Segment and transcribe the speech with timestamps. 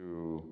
[0.00, 0.42] to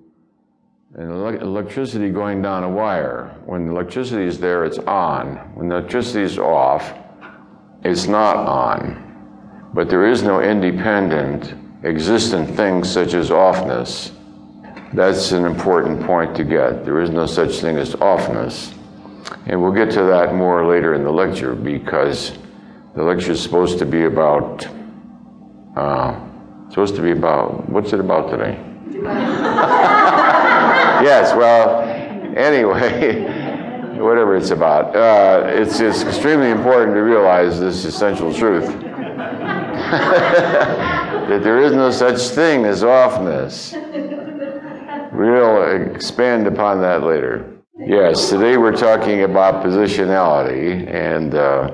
[0.93, 3.35] an electricity going down a wire.
[3.45, 5.37] When the electricity is there, it's on.
[5.55, 6.93] When the electricity is off,
[7.83, 9.71] it's not on.
[9.73, 14.11] But there is no independent, existent thing such as offness.
[14.93, 16.85] That's an important point to get.
[16.85, 18.71] There is no such thing as offness.
[19.47, 22.37] And we'll get to that more later in the lecture because
[22.93, 24.67] the lecture is supposed to be about,
[25.75, 26.19] uh,
[26.69, 28.63] supposed to be about, what's it about today?
[31.03, 31.81] yes, well,
[32.37, 33.21] anyway,
[33.99, 38.67] whatever it's about, uh, it's, it's extremely important to realize this essential truth
[39.89, 43.73] that there is no such thing as offness.
[45.13, 47.45] We'll expand upon that later.
[47.77, 51.71] Yes, today we're talking about positionality and uh,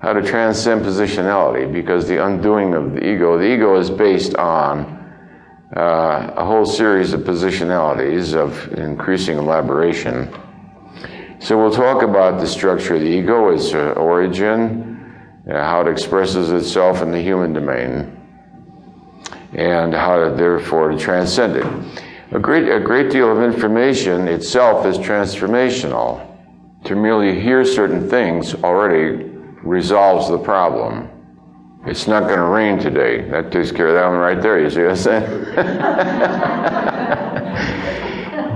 [0.00, 5.03] how to transcend positionality because the undoing of the ego, the ego is based on
[5.76, 10.32] uh, a whole series of positionalities of increasing elaboration.
[11.40, 14.94] So we'll talk about the structure of the ego, its uh, origin,
[15.50, 18.16] uh, how it expresses itself in the human domain,
[19.52, 21.66] and how to therefore to transcend it.
[22.30, 26.30] A great, a great deal of information itself is transformational.
[26.84, 29.24] To merely hear certain things already
[29.62, 31.10] resolves the problem.
[31.86, 33.28] It's not going to rain today.
[33.28, 34.58] That takes care of that one right there.
[34.58, 35.30] You see what I'm saying?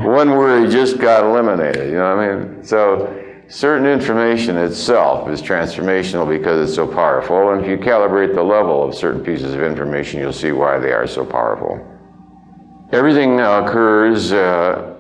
[0.04, 1.90] one worry just got eliminated.
[1.90, 2.64] You know what I mean?
[2.64, 7.52] So, certain information itself is transformational because it's so powerful.
[7.52, 10.92] And if you calibrate the level of certain pieces of information, you'll see why they
[10.92, 11.84] are so powerful.
[12.92, 14.94] Everything occurs, uh,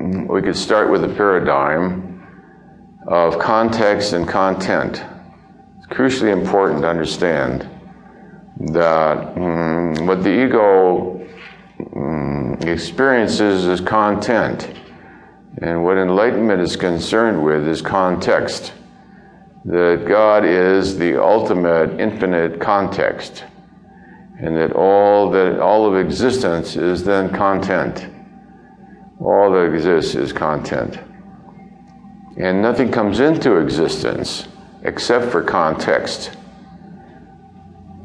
[0.00, 2.22] we could start with a paradigm
[3.06, 5.04] of context and content.
[5.84, 7.68] It's crucially important to understand
[8.72, 11.26] that mm, what the ego
[11.78, 14.70] mm, experiences is content,
[15.60, 18.72] and what enlightenment is concerned with is context.
[19.66, 23.44] That God is the ultimate infinite context,
[24.40, 28.08] and that all that all of existence is then content.
[29.20, 30.98] All that exists is content.
[32.38, 34.48] And nothing comes into existence
[34.84, 36.36] except for context.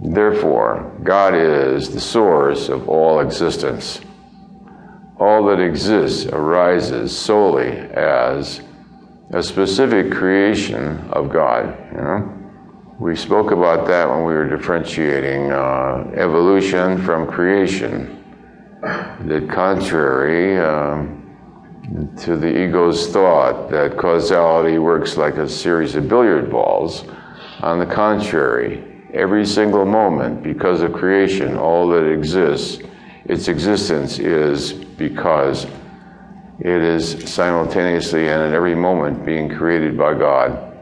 [0.01, 3.99] Therefore, God is the source of all existence.
[5.19, 8.61] All that exists arises solely as
[9.31, 11.77] a specific creation of God.
[11.91, 12.35] You know?
[12.99, 18.15] We spoke about that when we were differentiating uh, evolution from creation.
[18.81, 21.18] The contrary um,
[22.17, 27.05] to the ego's thought that causality works like a series of billiard balls.
[27.61, 32.81] On the contrary, every single moment because of creation, all that exists,
[33.25, 35.65] its existence is because
[36.59, 40.77] it is simultaneously and at every moment being created by God.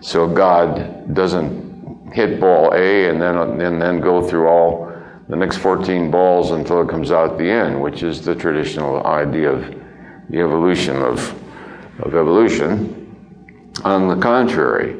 [0.00, 4.92] So God doesn't hit ball A and then and then go through all
[5.28, 9.52] the next 14 balls until it comes out the end, which is the traditional idea
[9.52, 9.74] of
[10.30, 11.34] the evolution of,
[12.00, 12.94] of evolution.
[13.84, 14.96] On the contrary,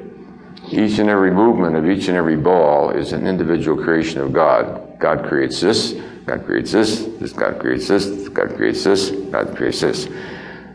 [0.70, 4.98] each and every movement of each and every ball is an individual creation of God.
[4.98, 5.94] God creates this,
[6.26, 10.08] God creates this, this God creates this, God creates this, God creates this.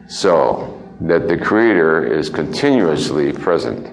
[0.07, 3.89] So that the Creator is continuously present.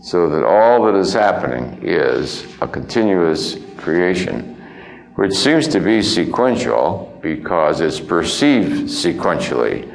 [0.00, 4.60] So that all that is happening is a continuous creation,
[5.14, 9.88] which seems to be sequential because it's perceived sequentially.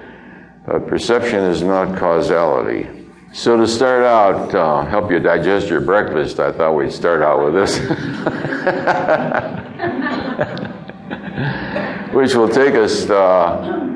[0.65, 2.89] But perception is not causality.
[3.33, 7.43] So, to start out, uh, help you digest your breakfast, I thought we'd start out
[7.43, 7.77] with this,
[12.13, 13.93] which will take us uh,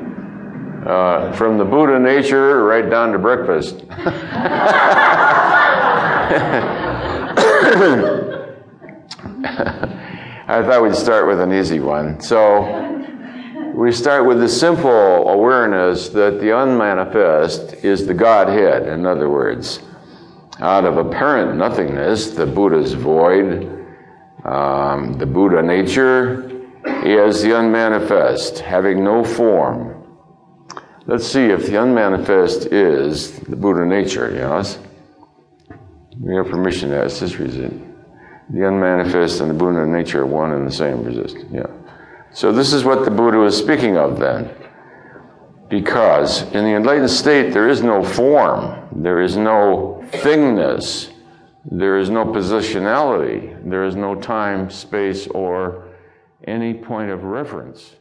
[0.86, 3.82] uh, from the Buddha nature right down to breakfast.
[10.48, 12.20] I thought we'd start with an easy one.
[12.20, 13.01] So,
[13.74, 18.86] we start with the simple awareness that the unmanifest is the Godhead.
[18.86, 19.80] In other words,
[20.60, 23.64] out of apparent nothingness, the Buddha's void,
[24.44, 26.50] um, the Buddha nature
[27.04, 30.06] is the unmanifest, having no form.
[31.06, 34.78] Let's see if the unmanifest is the Buddha nature, yes?
[36.20, 37.96] We have permission to ask this reason.
[38.50, 41.38] The unmanifest and the Buddha nature are one and the same resist.
[41.50, 41.66] Yeah.
[42.34, 44.54] So, this is what the Buddha was speaking of then.
[45.68, 51.10] Because in the enlightened state, there is no form, there is no thingness,
[51.64, 55.88] there is no positionality, there is no time, space, or
[56.44, 57.96] any point of reference.